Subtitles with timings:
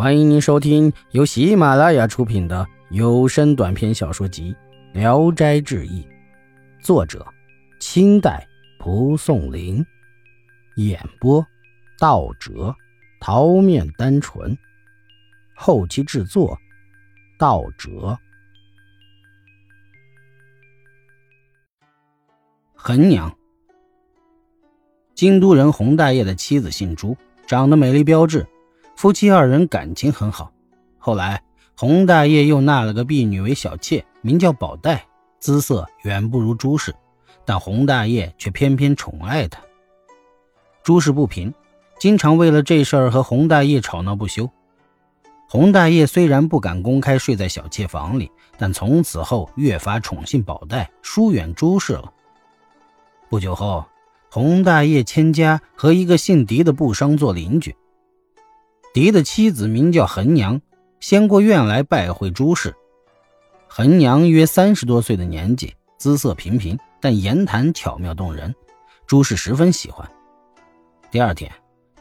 [0.00, 4.56] 欢迎您收听由喜马拉雅出品的有声短篇小说集
[4.98, 6.02] 《聊斋志异》，
[6.82, 7.26] 作者：
[7.80, 8.48] 清代
[8.78, 9.84] 蒲松龄，
[10.76, 11.46] 演播：
[11.98, 12.74] 道哲、
[13.20, 14.56] 桃面单纯，
[15.54, 16.58] 后期制作：
[17.38, 18.18] 道哲。
[22.72, 23.36] 横娘，
[25.14, 27.14] 京都人洪大业的妻子姓朱，
[27.46, 28.46] 长得美丽标致。
[29.00, 30.52] 夫妻二人感情很好，
[30.98, 31.42] 后来
[31.74, 35.02] 洪大业又纳了个婢女为小妾，名叫宝黛，
[35.38, 36.94] 姿色远不如朱氏，
[37.46, 39.58] 但洪大业却偏偏宠爱她。
[40.82, 41.50] 朱氏不平，
[41.98, 44.46] 经常为了这事儿和洪大业吵闹不休。
[45.48, 52.12] 洪大业虽然不敢公开睡在小妾房里，但从此后越发宠幸宝黛，疏远朱氏了。
[53.30, 53.82] 不久后，
[54.30, 57.74] 洪大业迁家和一个姓狄的布商做邻居。
[58.92, 60.60] 狄的妻子名叫恒娘，
[60.98, 62.74] 先过院来拜会朱氏。
[63.68, 68.52] 恒娘约三十多岁的年纪，姿色平平，但言谈巧妙动人，
[69.06, 70.10] 朱氏十分喜欢。
[71.08, 71.52] 第二天，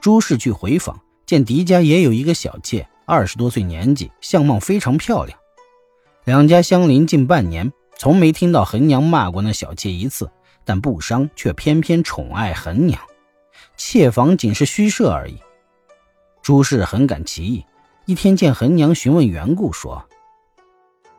[0.02, 5.38] 朱氏去回访，见狄家也有一个小妾，二十多岁年纪，相貌非常漂亮。
[6.24, 10.28] 两家相邻近半年，从没听到恒娘骂过那小妾一次，
[10.66, 13.00] 但不伤却偏偏宠爱恒娘，
[13.78, 15.38] 妾房仅是虚设而已。
[16.50, 17.64] 朱氏很感奇异，
[18.05, 20.09] 一天见恒娘询问缘故，说：“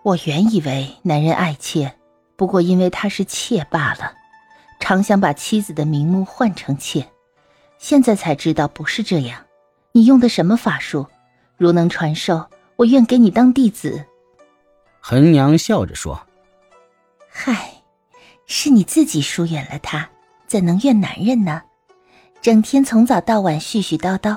[0.02, 1.94] 我原以为男人爱妾，
[2.34, 4.12] 不过因为他是妾罢了，
[4.80, 7.06] 常想把妻子的名目换成妾，
[7.78, 9.46] 现在才知道不是这样。
[9.92, 11.06] 你用的什么法术？
[11.56, 12.44] 如能传授，
[12.74, 14.04] 我愿给你当弟子。”
[14.98, 16.20] 恒娘笑着说
[17.30, 17.72] ：“嗨，
[18.46, 20.10] 是你自己疏远了他，
[20.48, 21.62] 怎能怨男人呢？
[22.42, 24.36] 整天从早到晚絮絮叨叨。”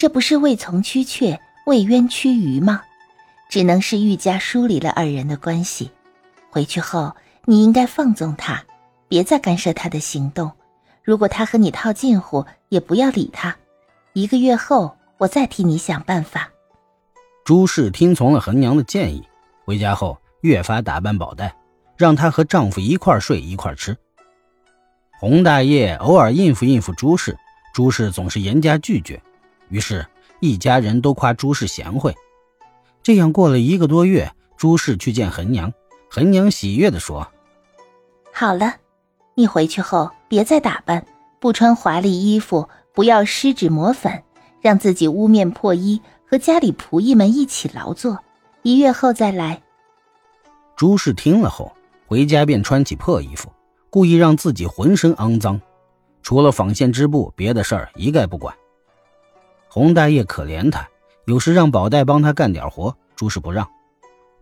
[0.00, 2.80] 这不是为从屈却，为冤屈鱼吗？
[3.50, 5.90] 只能是愈加疏离了二人的关系。
[6.48, 8.64] 回去后，你应该放纵他，
[9.08, 10.50] 别再干涉他的行动。
[11.04, 13.54] 如果他和你套近乎，也不要理他。
[14.14, 16.50] 一个月后，我再替你想办法。
[17.44, 19.22] 朱氏听从了恒娘的建议，
[19.66, 21.54] 回家后越发打扮宝黛，
[21.98, 23.94] 让她和丈夫一块睡一块吃。
[25.18, 27.36] 洪大业偶尔应付应付朱氏，
[27.74, 29.22] 朱氏总是严加拒绝。
[29.70, 30.06] 于是，
[30.40, 32.14] 一家人都夸朱氏贤惠。
[33.02, 35.72] 这样过了一个多月，朱氏去见恒娘，
[36.10, 37.26] 恒娘喜悦地说
[38.34, 38.74] ：“好了，
[39.34, 41.06] 你回去后别再打扮，
[41.38, 44.22] 不穿华丽衣服，不要施脂抹粉，
[44.60, 48.18] 让自己污面破衣，和家里仆役们一起劳作。
[48.62, 49.62] 一月后再来。”
[50.76, 51.72] 朱氏听了后，
[52.06, 53.50] 回家便穿起破衣服，
[53.88, 55.60] 故意让自己浑身肮脏，
[56.22, 58.54] 除了纺线织布，别的事儿一概不管。
[59.72, 60.88] 洪大爷可怜他，
[61.26, 63.70] 有时让宝黛帮他干点活，朱氏不让，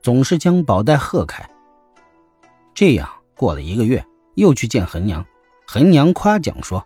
[0.00, 1.46] 总是将宝黛喝开。
[2.72, 3.06] 这样
[3.36, 4.02] 过了一个月，
[4.36, 5.22] 又去见恒娘，
[5.66, 6.82] 恒娘夸奖说：“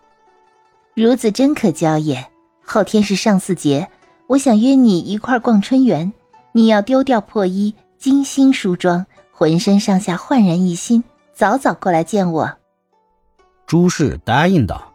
[0.95, 2.29] 孺子真可教也。
[2.65, 3.89] 后天是上巳节，
[4.27, 6.11] 我想约你一块逛春园，
[6.51, 11.01] 你要丢掉破衣，精心梳妆，浑身上下焕然一新，
[11.33, 12.57] 早早过来见我。”
[13.65, 14.93] 朱氏答应道：“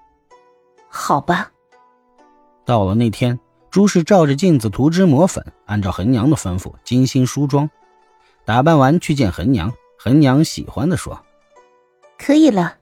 [0.91, 1.51] 好吧。”
[2.69, 3.41] 到了那天，
[3.71, 7.71] 朱氏照着镜子涂脂抹粉，按照恒娘的吩咐精心梳妆，
[8.45, 9.73] 打扮完去见恒娘。
[9.99, 11.19] 恒娘喜欢的说
[12.21, 12.77] ：“可以了。”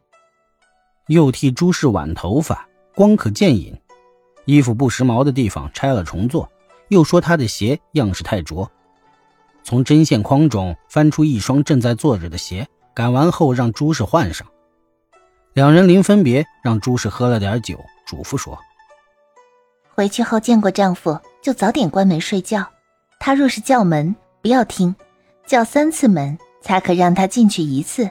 [1.06, 2.66] 又替朱氏挽头发，
[2.96, 3.78] 光可见影。
[4.44, 6.50] 衣服不时髦的地方拆了重做，
[6.88, 8.68] 又说她的鞋样式太拙。
[9.62, 14.48] 从针线筐中翻出一双正在坐着的鞋，赶完后让朱氏换上。
[15.52, 18.58] 两人临分别，让朱氏喝了点酒，嘱咐说。
[19.96, 22.68] 回去后见过丈夫，就早点关门睡觉。
[23.18, 24.94] 他若是叫门，不要听，
[25.46, 28.10] 叫三次门才可让他进去一次。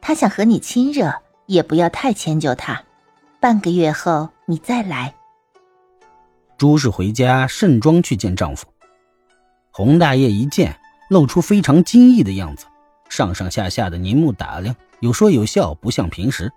[0.00, 1.14] 他想和你亲热，
[1.46, 2.82] 也不要太迁就他。
[3.38, 5.14] 半个月后你再来。
[6.58, 8.66] 朱氏回家盛装去见丈夫。
[9.70, 10.76] 洪大爷一见，
[11.10, 12.66] 露出非常惊异的样子，
[13.08, 16.50] 上上下下的凝目打量，有说有笑，不像平时。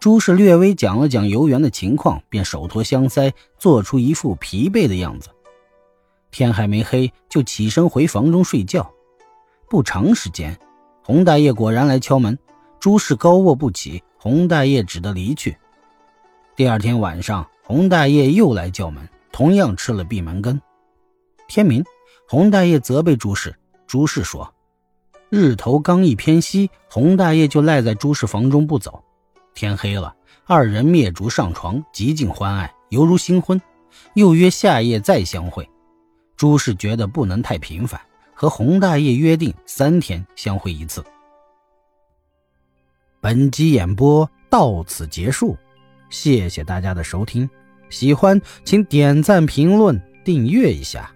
[0.00, 5.28] 朱氏略微讲了讲游园的情况，便手托香腮，做出一副疲惫的样子。
[6.30, 8.90] 天还没黑，就起身回房中睡觉。
[9.68, 10.58] 不长时间，
[11.04, 12.38] 洪大爷果然来敲门。
[12.78, 15.54] 朱氏高卧不起，洪大爷只得离去。
[16.56, 20.58] 第二天晚上，洪大爷又来叫门，同样吃了闭门羹。
[21.46, 21.84] 天明，
[22.26, 23.54] 洪大爷责备朱氏。
[23.86, 24.50] 朱氏说
[25.28, 29.04] ：“日头刚一偏西，洪大爷就赖在朱氏房中不走。”
[29.54, 30.14] 天黑了，
[30.44, 33.60] 二人灭烛上床，极尽欢爱，犹如新婚。
[34.14, 35.68] 又约下夜再相会。
[36.36, 38.00] 朱氏觉得不能太频繁，
[38.32, 41.04] 和洪大爷约定三天相会一次。
[43.20, 45.56] 本集演播到此结束，
[46.08, 47.48] 谢谢大家的收听，
[47.90, 51.12] 喜欢请点赞、评论、订阅一下。